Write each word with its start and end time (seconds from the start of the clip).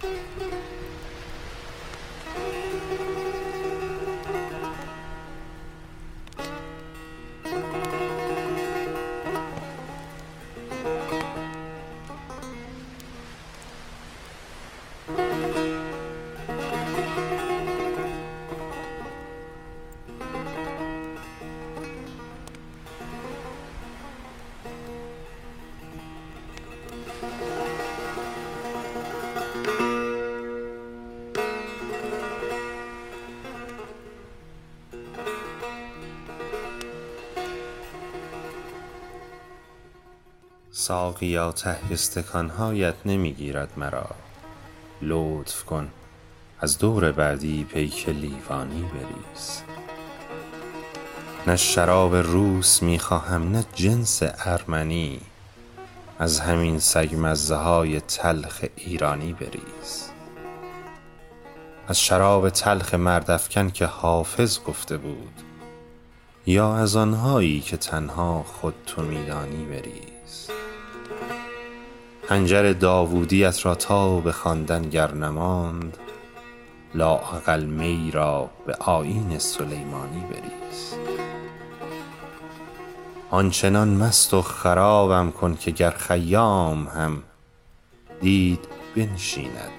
Thank 0.00 0.12
you. 2.54 2.67
ساقیا 40.80 41.52
ته 41.52 41.76
استکان 41.90 42.50
هایت 42.50 42.94
نمی 43.04 43.32
گیرد 43.32 43.72
مرا. 43.76 44.10
لطف 45.02 45.64
کن 45.64 45.90
از 46.60 46.78
دور 46.78 47.12
بعدی 47.12 47.64
پیک 47.64 48.08
لیوانی 48.08 48.82
بریز. 48.82 49.62
نه 51.46 51.56
شراب 51.56 52.16
روس 52.16 52.82
می 52.82 52.98
خواهم 52.98 53.52
نه 53.52 53.64
جنس 53.74 54.22
ارمنی. 54.22 55.20
از 56.18 56.40
همین 56.40 56.78
سگ 56.78 57.14
مزه 57.18 57.56
های 57.56 58.00
تلخ 58.00 58.64
ایرانی 58.76 59.32
بریز. 59.32 60.10
از 61.88 62.00
شراب 62.00 62.50
تلخ 62.50 62.94
مرد 62.94 63.30
افکن 63.30 63.70
که 63.70 63.86
حافظ 63.86 64.58
گفته 64.62 64.96
بود 64.96 65.42
یا 66.46 66.76
از 66.76 66.96
آنهایی 66.96 67.60
که 67.60 67.76
تنها 67.76 68.42
خود 68.42 68.74
تو 68.86 69.02
می 69.02 69.26
دانی 69.26 69.64
بریز. 69.64 70.57
خنجر 72.28 72.72
داوودیت 72.72 73.66
را 73.66 73.74
تا 73.74 74.20
به 74.20 74.32
خواندن 74.32 74.82
گر 74.82 75.14
نماند 75.14 75.96
لااقل 76.94 77.64
می 77.64 78.10
را 78.10 78.50
به 78.66 78.74
آیین 78.74 79.38
سلیمانی 79.38 80.20
بریز. 80.20 80.94
آنچنان 83.30 83.88
مست 83.88 84.34
و 84.34 84.42
خرابم 84.42 85.32
کن 85.32 85.54
که 85.54 85.70
گر 85.70 85.90
خیام 85.90 86.86
هم 86.86 87.22
دید 88.20 88.68
بنشیند 88.96 89.70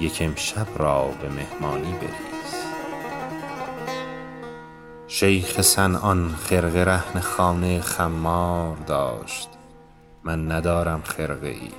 یک 0.00 0.18
امشب 0.20 0.66
را 0.76 1.04
به 1.22 1.28
مهمانی 1.28 1.92
بریز. 1.92 2.54
شیخ 5.08 5.60
صنعان 5.60 6.28
خرقه 6.28 6.84
رهن 6.84 7.20
خانه 7.20 7.80
خمار 7.80 8.76
داشت. 8.76 9.48
من 10.24 10.52
ندارم 10.52 11.02
خرقه 11.02 11.48
ای 11.48 11.70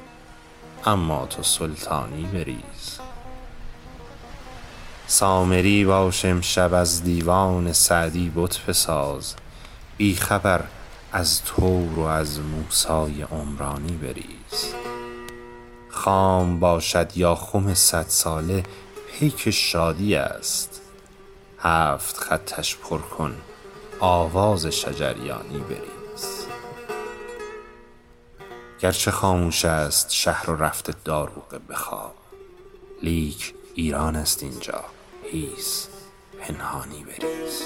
اما 0.85 1.25
تو 1.25 1.43
سلطانی 1.43 2.23
بریز. 2.23 2.99
سامری 5.07 5.85
باش 5.85 6.25
امشب 6.25 6.73
از 6.73 7.03
دیوان 7.03 7.73
سعدی 7.73 8.31
بت 8.35 8.65
بساز. 8.65 9.35
بی 9.97 10.15
خبر 10.15 10.63
از 11.11 11.43
طور 11.43 11.99
و 11.99 12.01
از 12.01 12.39
موسی 12.39 13.21
عمرانی 13.31 13.93
بریز. 13.93 14.73
خام 15.89 16.59
باشد 16.59 17.17
یا 17.17 17.35
خم 17.35 17.73
صدساله 17.73 18.63
پیک 19.11 19.49
شادی 19.49 20.15
است. 20.15 20.81
هفت 21.59 22.17
خطش 22.17 22.77
پر 22.77 22.99
کن 22.99 23.35
آواز 23.99 24.65
شجریانی 24.65 25.59
بریز. 25.59 26.02
گرچه 28.83 29.11
خاموش 29.11 29.65
است 29.65 30.11
شهر 30.11 30.49
و 30.49 30.55
رفته 30.55 30.93
داروغه 31.05 31.59
به 31.59 31.75
خواب. 31.75 32.15
لیک 33.01 33.53
ایران 33.75 34.15
است 34.15 34.43
اینجا. 34.43 34.85
هیس 35.31 35.87
پنهانی 36.39 37.03
بریز. 37.03 37.63